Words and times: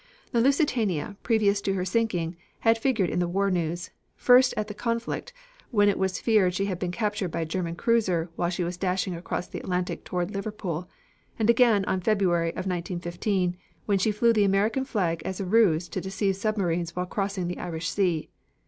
The 0.31 0.41
Lusitania, 0.41 1.15
previous 1.21 1.61
to 1.61 1.73
her 1.75 1.85
sinking, 1.85 2.35
had 2.61 2.79
figured 2.79 3.11
in 3.11 3.19
the 3.19 3.27
war 3.27 3.51
news, 3.51 3.91
first 4.15 4.51
at 4.57 4.67
the 4.67 4.73
conflict, 4.73 5.31
when 5.69 5.89
it 5.89 5.99
was 5.99 6.19
feared 6.19 6.55
she 6.55 6.65
had 6.65 6.79
been 6.79 6.89
captured 6.89 7.27
by 7.29 7.41
a 7.41 7.45
German 7.45 7.75
cruiser 7.75 8.31
while 8.35 8.49
she 8.49 8.63
was 8.63 8.77
dashing 8.77 9.13
across 9.13 9.47
the 9.47 9.59
Atlantic 9.59 10.03
toward 10.03 10.31
Liverpool, 10.31 10.89
and 11.37 11.51
again 11.51 11.85
in 11.87 12.01
February 12.01 12.49
of 12.49 12.65
1915, 12.65 13.55
when 13.85 13.99
she 13.99 14.11
flew 14.11 14.33
the 14.33 14.43
American 14.43 14.85
flag 14.85 15.21
as 15.23 15.39
a 15.39 15.45
ruse 15.45 15.87
to 15.89 16.01
deceive 16.01 16.35
submarines 16.35 16.95
while 16.95 17.05
crossing 17.05 17.47
the 17.47 17.59
Irish 17.59 17.87
Sea. 17.89 18.27